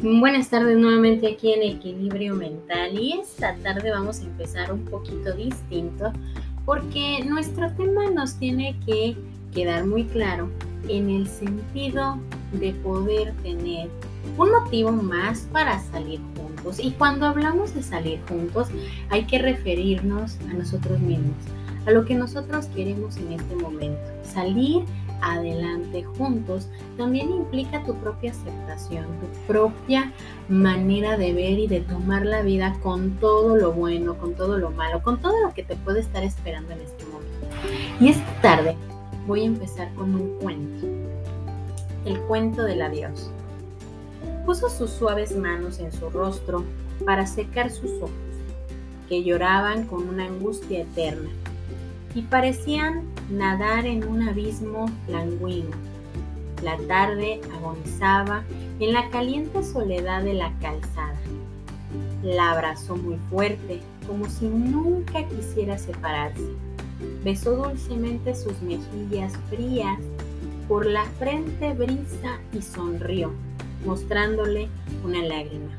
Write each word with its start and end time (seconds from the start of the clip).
Buenas 0.00 0.48
tardes 0.48 0.78
nuevamente 0.78 1.26
aquí 1.26 1.52
en 1.52 1.62
Equilibrio 1.76 2.36
Mental 2.36 2.96
y 2.96 3.14
esta 3.14 3.56
tarde 3.56 3.90
vamos 3.90 4.20
a 4.20 4.26
empezar 4.26 4.72
un 4.72 4.84
poquito 4.84 5.32
distinto 5.34 6.12
porque 6.64 7.24
nuestro 7.24 7.72
tema 7.72 8.08
nos 8.08 8.36
tiene 8.36 8.78
que 8.86 9.16
quedar 9.52 9.86
muy 9.86 10.04
claro 10.04 10.50
en 10.88 11.10
el 11.10 11.26
sentido 11.26 12.16
de 12.52 12.74
poder 12.74 13.32
tener 13.42 13.88
un 14.36 14.52
motivo 14.52 14.92
más 14.92 15.48
para 15.52 15.80
salir 15.90 16.20
juntos. 16.36 16.78
Y 16.78 16.92
cuando 16.92 17.26
hablamos 17.26 17.74
de 17.74 17.82
salir 17.82 18.20
juntos 18.28 18.68
hay 19.10 19.24
que 19.24 19.40
referirnos 19.40 20.38
a 20.48 20.52
nosotros 20.52 21.00
mismos, 21.00 21.34
a 21.86 21.90
lo 21.90 22.04
que 22.04 22.14
nosotros 22.14 22.66
queremos 22.66 23.16
en 23.16 23.32
este 23.32 23.56
momento. 23.56 23.98
Salir 24.22 24.84
adelante 25.20 26.04
juntos 26.04 26.68
también 26.96 27.30
implica 27.30 27.84
tu 27.84 27.94
propia 27.94 28.30
aceptación, 28.30 29.06
tu 29.20 29.26
propia 29.46 30.12
manera 30.48 31.16
de 31.16 31.32
ver 31.32 31.58
y 31.58 31.66
de 31.66 31.80
tomar 31.80 32.24
la 32.26 32.42
vida 32.42 32.76
con 32.82 33.16
todo 33.18 33.56
lo 33.56 33.72
bueno, 33.72 34.16
con 34.18 34.34
todo 34.34 34.58
lo 34.58 34.70
malo, 34.70 35.02
con 35.02 35.20
todo 35.20 35.40
lo 35.42 35.54
que 35.54 35.62
te 35.62 35.76
puede 35.76 36.00
estar 36.00 36.22
esperando 36.22 36.72
en 36.72 36.80
este 36.80 37.04
momento. 37.06 37.46
Y 38.00 38.08
esta 38.08 38.40
tarde 38.40 38.76
voy 39.26 39.42
a 39.42 39.46
empezar 39.46 39.92
con 39.94 40.14
un 40.14 40.38
cuento, 40.40 40.86
el 42.04 42.18
cuento 42.22 42.62
del 42.62 42.82
adiós. 42.82 43.30
Puso 44.46 44.70
sus 44.70 44.90
suaves 44.90 45.36
manos 45.36 45.78
en 45.78 45.92
su 45.92 46.08
rostro 46.10 46.64
para 47.04 47.26
secar 47.26 47.70
sus 47.70 47.90
ojos, 47.98 48.10
que 49.08 49.22
lloraban 49.22 49.86
con 49.86 50.08
una 50.08 50.24
angustia 50.24 50.80
eterna 50.80 51.28
y 52.14 52.22
parecían 52.22 53.02
nadar 53.30 53.86
en 53.86 54.06
un 54.06 54.28
abismo 54.28 54.86
languino. 55.08 55.70
La 56.62 56.76
tarde 56.88 57.40
agonizaba 57.54 58.42
en 58.80 58.92
la 58.92 59.08
caliente 59.10 59.62
soledad 59.62 60.22
de 60.22 60.34
la 60.34 60.52
calzada. 60.60 61.18
La 62.22 62.52
abrazó 62.52 62.96
muy 62.96 63.16
fuerte, 63.30 63.80
como 64.06 64.28
si 64.28 64.48
nunca 64.48 65.24
quisiera 65.28 65.78
separarse. 65.78 66.48
Besó 67.22 67.56
dulcemente 67.56 68.34
sus 68.34 68.60
mejillas 68.62 69.34
frías, 69.50 69.98
por 70.66 70.84
la 70.84 71.04
frente 71.18 71.72
brisa 71.72 72.38
y 72.52 72.60
sonrió, 72.60 73.32
mostrándole 73.86 74.68
una 75.04 75.22
lágrima. 75.22 75.70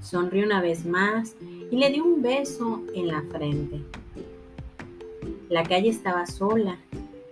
Sonrió 0.00 0.46
una 0.46 0.60
vez 0.60 0.86
más 0.86 1.34
y 1.70 1.76
le 1.76 1.90
dio 1.90 2.04
un 2.04 2.22
beso 2.22 2.82
en 2.94 3.08
la 3.08 3.22
frente. 3.22 3.80
La 5.50 5.62
calle 5.62 5.90
estaba 5.90 6.26
sola 6.26 6.76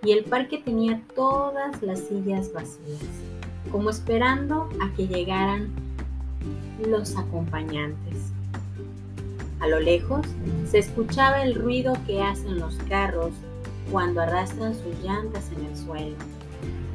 y 0.03 0.13
el 0.13 0.25
parque 0.25 0.59
tenía 0.59 1.01
todas 1.15 1.81
las 1.83 2.01
sillas 2.01 2.53
vacías, 2.53 3.01
como 3.71 3.91
esperando 3.91 4.69
a 4.81 4.93
que 4.95 5.07
llegaran 5.07 5.71
los 6.87 7.17
acompañantes. 7.17 8.33
A 9.61 9.69
lo 9.69 9.81
lejos 9.81 10.27
se 10.69 10.79
escuchaba 10.79 11.43
el 11.43 11.55
ruido 11.55 11.97
que 12.07 12.21
hacen 12.21 12.59
los 12.59 12.75
carros 12.89 13.31
cuando 13.91 14.21
arrastran 14.21 14.75
sus 14.75 14.99
llantas 15.03 15.51
en 15.57 15.67
el 15.67 15.77
suelo. 15.77 16.17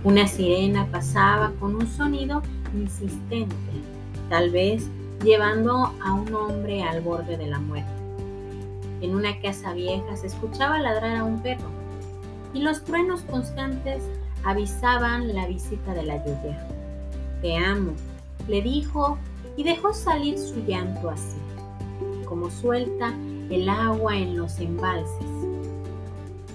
Una 0.03 0.27
sirena 0.27 0.85
pasaba 0.91 1.51
con 1.59 1.75
un 1.75 1.87
sonido 1.87 2.43
insistente, 2.75 3.55
tal 4.29 4.51
vez 4.51 4.87
llevando 5.23 5.93
a 6.03 6.13
un 6.13 6.33
hombre 6.33 6.83
al 6.83 7.01
borde 7.01 7.37
de 7.37 7.47
la 7.47 7.59
muerte. 7.59 7.96
En 9.01 9.15
una 9.15 9.39
casa 9.41 9.73
vieja 9.73 10.15
se 10.15 10.27
escuchaba 10.27 10.79
ladrar 10.79 11.17
a 11.17 11.23
un 11.23 11.41
perro 11.41 11.69
y 12.53 12.59
los 12.59 12.83
truenos 12.83 13.21
constantes 13.21 14.01
avisaban 14.43 15.33
la 15.33 15.45
visita 15.47 15.93
de 15.93 16.03
la 16.03 16.17
lluvia. 16.17 16.67
Te 17.41 17.55
amo, 17.55 17.93
le 18.47 18.61
dijo 18.61 19.17
y 19.55 19.63
dejó 19.63 19.93
salir 19.93 20.37
su 20.37 20.63
llanto 20.65 21.09
así, 21.09 21.37
como 22.25 22.49
suelta 22.49 23.13
el 23.49 23.69
agua 23.69 24.17
en 24.17 24.37
los 24.37 24.59
embalses. 24.59 25.27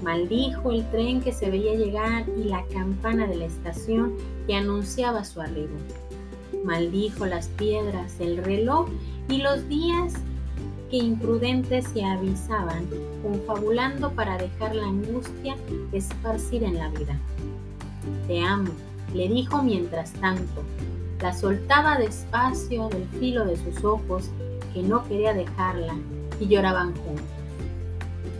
Maldijo 0.02 0.72
el 0.72 0.84
tren 0.90 1.20
que 1.20 1.32
se 1.32 1.48
veía 1.48 1.74
llegar 1.74 2.24
y 2.36 2.44
la 2.44 2.64
campana 2.72 3.26
de 3.26 3.36
la 3.36 3.44
estación 3.44 4.14
que 4.46 4.56
anunciaba 4.56 5.24
su 5.24 5.40
arribo. 5.40 5.76
Maldijo 6.64 7.26
las 7.26 7.48
piedras, 7.48 8.18
el 8.18 8.38
reloj 8.38 8.88
y 9.28 9.38
los 9.38 9.68
días 9.68 10.14
que 10.92 10.98
imprudentes 10.98 11.86
se 11.88 12.04
avisaban, 12.04 12.86
confabulando 13.22 14.12
para 14.12 14.36
dejar 14.36 14.74
la 14.74 14.88
angustia 14.88 15.56
esparcir 15.90 16.62
en 16.62 16.76
la 16.76 16.90
vida. 16.90 17.18
Te 18.26 18.42
amo, 18.42 18.70
le 19.14 19.26
dijo 19.26 19.62
mientras 19.62 20.12
tanto. 20.12 20.62
La 21.22 21.32
soltaba 21.32 21.96
despacio 21.96 22.90
del 22.90 23.08
filo 23.18 23.46
de 23.46 23.56
sus 23.56 23.82
ojos, 23.82 24.28
que 24.74 24.82
no 24.82 25.08
quería 25.08 25.32
dejarla, 25.32 25.94
y 26.38 26.48
lloraban 26.48 26.94
juntos. 26.94 27.24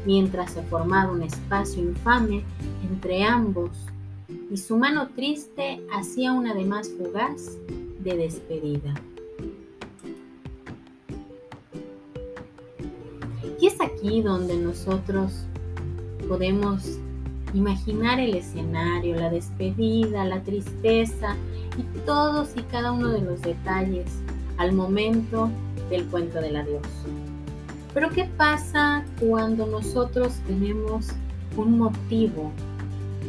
Mientras 0.04 0.50
se 0.50 0.62
formaba 0.64 1.10
un 1.10 1.22
espacio 1.22 1.82
infame 1.82 2.42
entre 2.82 3.24
ambos, 3.24 3.70
y 4.50 4.58
su 4.58 4.76
mano 4.76 5.08
triste 5.16 5.80
hacía 5.90 6.34
un 6.34 6.46
además 6.46 6.90
fugaz 6.98 7.56
de 8.00 8.14
despedida. 8.14 8.92
Y 13.62 13.68
es 13.68 13.80
aquí 13.80 14.22
donde 14.22 14.56
nosotros 14.56 15.30
podemos 16.28 16.98
imaginar 17.54 18.18
el 18.18 18.34
escenario, 18.34 19.14
la 19.14 19.30
despedida, 19.30 20.24
la 20.24 20.42
tristeza 20.42 21.36
y 21.78 21.82
todos 22.04 22.56
y 22.56 22.62
cada 22.62 22.90
uno 22.90 23.10
de 23.10 23.20
los 23.20 23.40
detalles 23.40 24.10
al 24.56 24.72
momento 24.72 25.48
del 25.90 26.04
cuento 26.06 26.40
del 26.40 26.56
adiós. 26.56 26.82
Pero 27.94 28.10
¿qué 28.10 28.24
pasa 28.36 29.04
cuando 29.20 29.64
nosotros 29.64 30.32
tenemos 30.48 31.10
un 31.56 31.78
motivo 31.78 32.50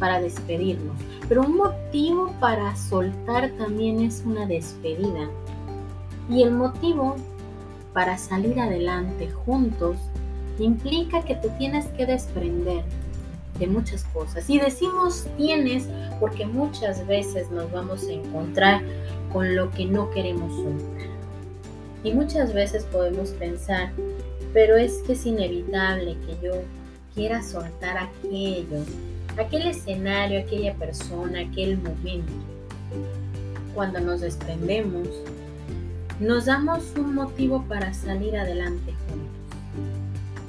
para 0.00 0.20
despedirnos? 0.20 0.96
Pero 1.28 1.42
un 1.42 1.58
motivo 1.58 2.34
para 2.40 2.74
soltar 2.74 3.52
también 3.52 4.00
es 4.00 4.24
una 4.26 4.46
despedida. 4.46 5.30
Y 6.28 6.42
el 6.42 6.50
motivo 6.50 7.14
para 7.92 8.18
salir 8.18 8.58
adelante 8.58 9.30
juntos 9.30 9.96
implica 10.62 11.22
que 11.24 11.34
te 11.34 11.48
tienes 11.50 11.86
que 11.88 12.06
desprender 12.06 12.84
de 13.58 13.66
muchas 13.66 14.04
cosas. 14.04 14.48
Y 14.48 14.58
decimos 14.58 15.26
tienes 15.36 15.88
porque 16.20 16.46
muchas 16.46 17.06
veces 17.06 17.50
nos 17.50 17.70
vamos 17.70 18.06
a 18.06 18.12
encontrar 18.12 18.82
con 19.32 19.56
lo 19.56 19.70
que 19.70 19.86
no 19.86 20.10
queremos 20.10 20.54
soltar. 20.54 21.08
Y 22.02 22.12
muchas 22.12 22.52
veces 22.52 22.84
podemos 22.84 23.30
pensar, 23.30 23.90
pero 24.52 24.76
es 24.76 24.98
que 25.06 25.14
es 25.14 25.26
inevitable 25.26 26.16
que 26.26 26.46
yo 26.46 26.52
quiera 27.14 27.42
soltar 27.42 27.96
aquello, 27.96 28.84
aquel 29.38 29.68
escenario, 29.68 30.40
aquella 30.40 30.74
persona, 30.74 31.40
aquel 31.40 31.78
momento. 31.78 32.32
Cuando 33.74 34.00
nos 34.00 34.20
desprendemos, 34.20 35.08
nos 36.20 36.44
damos 36.44 36.92
un 36.96 37.14
motivo 37.14 37.64
para 37.68 37.92
salir 37.92 38.36
adelante 38.36 38.93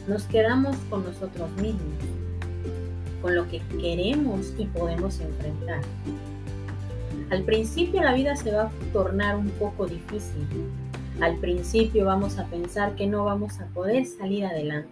nos 0.08 0.24
quedamos 0.24 0.76
con 0.90 1.04
nosotros 1.04 1.50
mismos, 1.62 1.82
con 3.22 3.36
lo 3.36 3.48
que 3.48 3.62
queremos 3.80 4.54
y 4.58 4.66
podemos 4.66 5.20
enfrentar. 5.20 5.82
Al 7.32 7.44
principio 7.44 8.04
la 8.04 8.14
vida 8.14 8.36
se 8.36 8.52
va 8.52 8.64
a 8.64 8.72
tornar 8.94 9.36
un 9.36 9.50
poco 9.52 9.88
difícil. 9.88 10.46
Al 11.22 11.38
principio 11.38 12.06
vamos 12.06 12.38
a 12.38 12.46
pensar 12.46 12.96
que 12.96 13.08
no 13.08 13.26
vamos 13.26 13.60
a 13.60 13.66
poder 13.68 14.06
salir 14.06 14.46
adelante. 14.46 14.90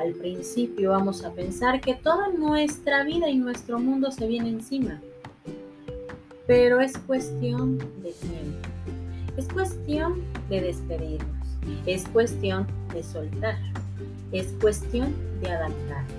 Al 0.00 0.12
principio 0.12 0.90
vamos 0.90 1.24
a 1.24 1.32
pensar 1.32 1.80
que 1.80 1.94
toda 1.94 2.28
nuestra 2.28 3.04
vida 3.04 3.28
y 3.28 3.36
nuestro 3.36 3.78
mundo 3.78 4.10
se 4.12 4.26
viene 4.26 4.50
encima. 4.50 5.00
Pero 6.46 6.80
es 6.80 6.96
cuestión 6.96 7.78
de 7.78 8.12
tiempo. 8.12 8.68
Es 9.36 9.48
cuestión 9.48 10.22
de 10.48 10.60
despedirnos. 10.60 11.46
Es 11.86 12.06
cuestión 12.08 12.66
de 12.94 13.02
soltar 13.02 13.56
es 14.32 14.46
cuestión 14.60 15.14
de 15.40 15.50
adaptarnos. 15.50 16.12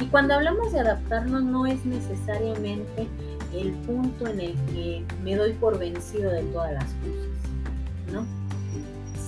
Y 0.00 0.06
cuando 0.06 0.34
hablamos 0.34 0.72
de 0.72 0.80
adaptarnos 0.80 1.42
no 1.42 1.66
es 1.66 1.84
necesariamente 1.84 3.06
el 3.54 3.72
punto 3.72 4.26
en 4.28 4.40
el 4.40 4.54
que 4.72 5.04
me 5.22 5.36
doy 5.36 5.52
por 5.52 5.78
vencido 5.78 6.30
de 6.30 6.42
todas 6.44 6.72
las 6.72 6.84
cosas, 6.84 8.12
¿no? 8.12 8.26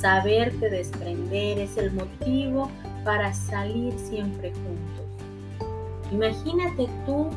Saberte 0.00 0.70
desprender 0.70 1.58
es 1.58 1.76
el 1.76 1.92
motivo 1.92 2.70
para 3.04 3.34
salir 3.34 3.92
siempre 3.98 4.52
juntos. 4.52 5.68
Imagínate 6.10 6.88
tú 7.06 7.30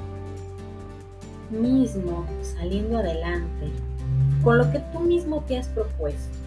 mismo 1.50 2.26
saliendo 2.42 2.98
adelante 2.98 3.72
con 4.44 4.58
lo 4.58 4.72
que 4.72 4.80
tú 4.94 5.00
mismo 5.00 5.44
te 5.48 5.58
has 5.58 5.68
propuesto. 5.70 6.45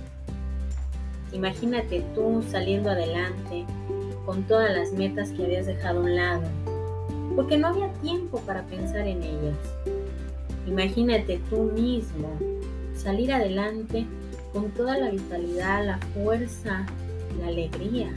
Imagínate 1.32 2.04
tú 2.14 2.42
saliendo 2.50 2.90
adelante 2.90 3.64
con 4.24 4.42
todas 4.44 4.74
las 4.76 4.92
metas 4.92 5.30
que 5.30 5.44
habías 5.44 5.66
dejado 5.66 6.00
a 6.00 6.02
un 6.02 6.16
lado, 6.16 6.42
porque 7.36 7.58
no 7.58 7.68
había 7.68 7.92
tiempo 7.94 8.40
para 8.40 8.62
pensar 8.64 9.06
en 9.06 9.22
ellas. 9.22 9.56
Imagínate 10.66 11.40
tú 11.48 11.70
mismo 11.74 12.38
salir 12.96 13.32
adelante 13.32 14.06
con 14.52 14.70
toda 14.70 14.98
la 14.98 15.10
vitalidad, 15.10 15.86
la 15.86 15.98
fuerza, 16.14 16.86
la 17.40 17.48
alegría 17.48 18.10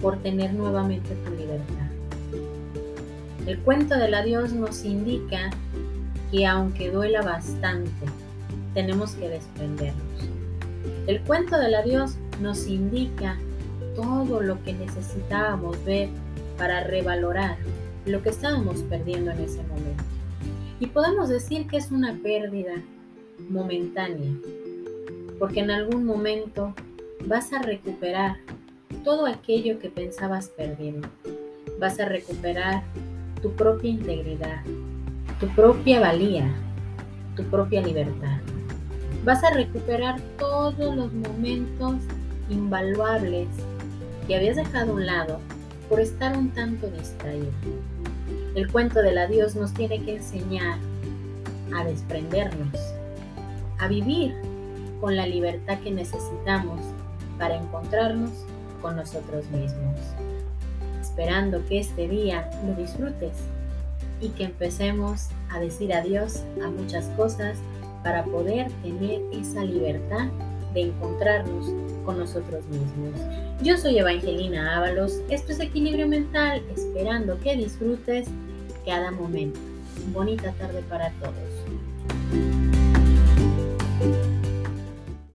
por 0.00 0.18
tener 0.18 0.52
nuevamente 0.52 1.14
tu 1.24 1.30
libertad. 1.30 1.86
El 3.46 3.58
cuento 3.60 3.96
del 3.96 4.14
adiós 4.14 4.52
nos 4.52 4.84
indica 4.84 5.50
que 6.30 6.46
aunque 6.46 6.90
duela 6.90 7.22
bastante, 7.22 8.06
tenemos 8.74 9.12
que 9.12 9.28
desprendernos. 9.28 10.35
El 11.06 11.20
cuento 11.20 11.56
del 11.56 11.76
adiós 11.76 12.16
nos 12.40 12.66
indica 12.66 13.38
todo 13.94 14.40
lo 14.40 14.60
que 14.64 14.72
necesitábamos 14.72 15.82
ver 15.84 16.08
para 16.58 16.82
revalorar 16.82 17.58
lo 18.06 18.22
que 18.22 18.30
estábamos 18.30 18.82
perdiendo 18.82 19.30
en 19.30 19.38
ese 19.38 19.62
momento. 19.62 20.02
Y 20.80 20.86
podemos 20.86 21.28
decir 21.28 21.68
que 21.68 21.76
es 21.76 21.92
una 21.92 22.14
pérdida 22.14 22.82
momentánea, 23.48 24.32
porque 25.38 25.60
en 25.60 25.70
algún 25.70 26.04
momento 26.04 26.74
vas 27.24 27.52
a 27.52 27.62
recuperar 27.62 28.38
todo 29.04 29.26
aquello 29.26 29.78
que 29.78 29.88
pensabas 29.88 30.48
perdiendo. 30.48 31.08
Vas 31.78 32.00
a 32.00 32.06
recuperar 32.06 32.82
tu 33.42 33.52
propia 33.52 33.90
integridad, 33.90 34.62
tu 35.38 35.46
propia 35.54 36.00
valía, 36.00 36.52
tu 37.36 37.44
propia 37.44 37.80
libertad. 37.80 38.40
Vas 39.26 39.42
a 39.42 39.50
recuperar 39.50 40.20
todos 40.38 40.94
los 40.94 41.12
momentos 41.12 41.96
invaluables 42.48 43.48
que 44.24 44.36
habías 44.36 44.54
dejado 44.54 44.92
a 44.92 44.94
un 44.94 45.04
lado 45.04 45.40
por 45.88 45.98
estar 45.98 46.38
un 46.38 46.50
tanto 46.50 46.86
distraído. 46.86 47.50
El 48.54 48.70
cuento 48.70 49.02
del 49.02 49.18
adiós 49.18 49.56
nos 49.56 49.74
tiene 49.74 50.00
que 50.04 50.18
enseñar 50.18 50.78
a 51.74 51.84
desprendernos, 51.84 52.78
a 53.80 53.88
vivir 53.88 54.32
con 55.00 55.16
la 55.16 55.26
libertad 55.26 55.80
que 55.80 55.90
necesitamos 55.90 56.78
para 57.36 57.56
encontrarnos 57.56 58.30
con 58.80 58.94
nosotros 58.94 59.44
mismos. 59.50 59.98
Esperando 61.00 61.66
que 61.66 61.80
este 61.80 62.06
día 62.06 62.48
lo 62.64 62.80
disfrutes 62.80 63.32
y 64.20 64.28
que 64.28 64.44
empecemos 64.44 65.30
a 65.50 65.58
decir 65.58 65.92
adiós 65.92 66.44
a 66.64 66.70
muchas 66.70 67.06
cosas 67.16 67.58
para 68.06 68.22
poder 68.22 68.70
tener 68.84 69.20
esa 69.32 69.64
libertad 69.64 70.28
de 70.74 70.82
encontrarnos 70.82 71.72
con 72.04 72.20
nosotros 72.20 72.64
mismos. 72.66 73.20
Yo 73.64 73.76
soy 73.76 73.98
Evangelina 73.98 74.76
Ábalos, 74.76 75.20
esto 75.28 75.50
es 75.50 75.58
Equilibrio 75.58 76.06
Mental, 76.06 76.62
esperando 76.72 77.36
que 77.40 77.56
disfrutes 77.56 78.28
cada 78.84 79.10
momento. 79.10 79.58
Bonita 80.12 80.52
tarde 80.52 80.84
para 80.88 81.10
todos. 81.14 82.75